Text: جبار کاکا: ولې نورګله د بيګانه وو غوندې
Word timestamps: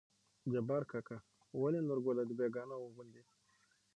جبار 0.51 0.83
کاکا: 0.91 1.17
ولې 1.59 1.81
نورګله 1.87 2.23
د 2.25 2.31
بيګانه 2.39 2.75
وو 2.77 2.91
غوندې 2.93 3.23